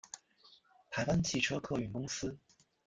[0.89, 2.35] 台湾汽车客运公司